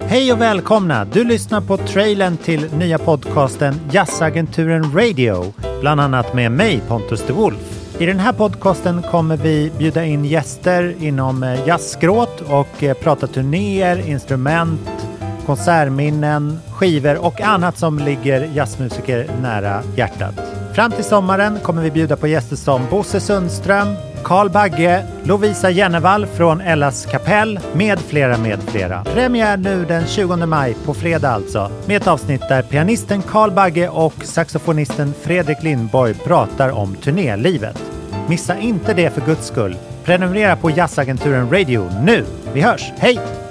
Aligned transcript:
Hej 0.00 0.32
och 0.32 0.40
välkomna! 0.40 1.04
Du 1.04 1.24
lyssnar 1.24 1.60
på 1.60 1.76
trailern 1.76 2.36
till 2.36 2.74
nya 2.74 2.98
podcasten 2.98 3.80
Jazzagenturen 3.90 4.92
Radio, 4.94 5.54
bland 5.80 6.00
annat 6.00 6.34
med 6.34 6.52
mig 6.52 6.80
Pontus 6.88 7.26
de 7.26 7.32
Wolf. 7.32 7.78
I 7.98 8.06
den 8.06 8.18
här 8.18 8.32
podcasten 8.32 9.02
kommer 9.02 9.36
vi 9.36 9.72
bjuda 9.78 10.04
in 10.04 10.24
gäster 10.24 10.94
inom 11.00 11.42
eh, 11.42 11.66
jazzskråt 11.66 12.40
och 12.40 12.82
eh, 12.82 12.94
prata 12.94 13.26
turnéer, 13.26 14.08
instrument, 14.08 15.08
konsertminnen, 15.46 16.58
skivor 16.72 17.26
och 17.26 17.40
annat 17.40 17.78
som 17.78 17.98
ligger 17.98 18.50
jazzmusiker 18.54 19.30
nära 19.42 19.82
hjärtat. 19.96 20.34
Fram 20.74 20.92
till 20.92 21.04
sommaren 21.04 21.58
kommer 21.62 21.82
vi 21.82 21.90
bjuda 21.90 22.16
på 22.16 22.26
gäster 22.26 22.56
som 22.56 22.82
Bosse 22.90 23.20
Sundström, 23.20 23.88
Karl 24.28 24.50
Bagge, 24.50 25.04
Lovisa 25.22 25.70
Jennevall 25.70 26.26
från 26.26 26.60
Ellas 26.60 27.06
kapell 27.06 27.60
med 27.72 27.98
flera 27.98 28.38
med 28.38 28.62
flera. 28.62 29.04
Premiär 29.04 29.56
nu 29.56 29.84
den 29.84 30.06
20 30.06 30.36
maj, 30.46 30.76
på 30.84 30.94
fredag 30.94 31.30
alltså, 31.30 31.70
med 31.86 31.96
ett 31.96 32.06
avsnitt 32.06 32.48
där 32.48 32.62
pianisten 32.62 33.22
Karl 33.22 33.50
Bagge 33.50 33.88
och 33.88 34.24
saxofonisten 34.24 35.14
Fredrik 35.22 35.62
Lindborg 35.62 36.14
pratar 36.14 36.70
om 36.70 36.94
turnélivet. 36.94 37.82
Missa 38.28 38.58
inte 38.58 38.94
det 38.94 39.10
för 39.10 39.20
guds 39.20 39.46
skull. 39.46 39.76
Prenumerera 40.04 40.56
på 40.56 40.70
Jazzagenturen 40.70 41.50
Radio 41.50 41.90
nu. 42.04 42.24
Vi 42.52 42.60
hörs, 42.60 42.92
hej! 42.98 43.47